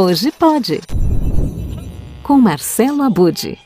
[0.00, 0.80] Hoje pode.
[2.22, 3.58] Com Marcelo Abude.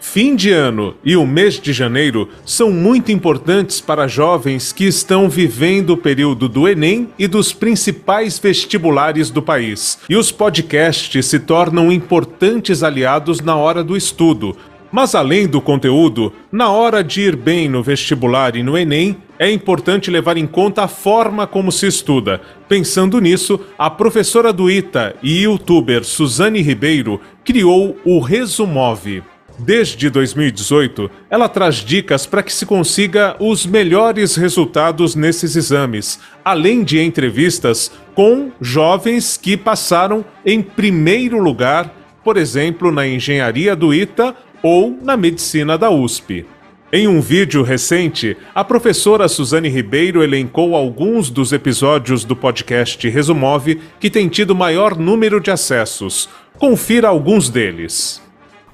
[0.00, 5.28] Fim de ano e o mês de janeiro são muito importantes para jovens que estão
[5.28, 9.98] vivendo o período do Enem e dos principais vestibulares do país.
[10.08, 14.56] E os podcasts se tornam importantes aliados na hora do estudo,
[14.90, 19.50] mas além do conteúdo, na hora de ir bem no vestibular e no Enem, é
[19.50, 22.42] importante levar em conta a forma como se estuda.
[22.68, 29.22] Pensando nisso, a professora do ITA e youtuber Suzane Ribeiro criou o Resumove.
[29.58, 36.84] Desde 2018, ela traz dicas para que se consiga os melhores resultados nesses exames, além
[36.84, 44.36] de entrevistas com jovens que passaram em primeiro lugar, por exemplo, na engenharia do ITA
[44.62, 46.44] ou na medicina da USP.
[46.92, 53.80] Em um vídeo recente, a professora Suzane Ribeiro elencou alguns dos episódios do podcast Resumove
[54.00, 56.28] que tem tido maior número de acessos.
[56.58, 58.20] Confira alguns deles.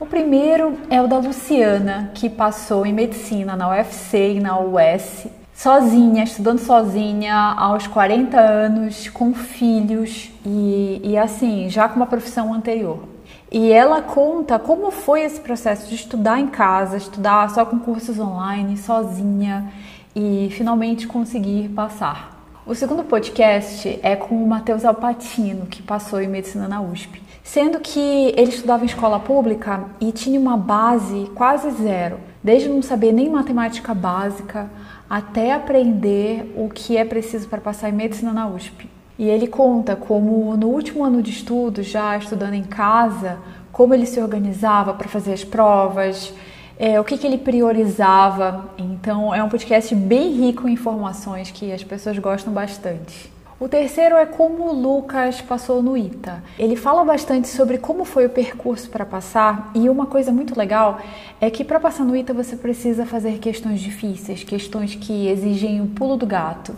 [0.01, 5.27] O primeiro é o da Luciana, que passou em medicina na UFC e na US,
[5.53, 12.55] sozinha, estudando sozinha, aos 40 anos, com filhos e, e assim, já com uma profissão
[12.55, 13.16] anterior.
[13.59, 18.19] E ela conta como foi esse processo de estudar em casa, estudar só com cursos
[18.19, 19.73] online, sozinha
[20.15, 22.39] e finalmente conseguir passar.
[22.67, 27.23] O segundo podcast é com o Matheus Alpatino, que passou em medicina na USP.
[27.43, 32.83] Sendo que ele estudava em escola pública e tinha uma base quase zero, desde não
[32.83, 34.69] saber nem matemática básica
[35.09, 38.96] até aprender o que é preciso para passar em medicina na USP.
[39.19, 43.39] E ele conta como no último ano de estudo, já estudando em casa,
[43.73, 46.33] como ele se organizava para fazer as provas,
[46.79, 48.71] é, o que, que ele priorizava.
[48.77, 53.31] Então é um podcast bem rico em informações que as pessoas gostam bastante.
[53.59, 56.45] O terceiro é como o Lucas passou no ITA.
[56.59, 61.01] Ele fala bastante sobre como foi o percurso para passar, e uma coisa muito legal
[61.41, 65.87] é que para passar no ITA você precisa fazer questões difíceis, questões que exigem o
[65.87, 66.77] pulo do gato.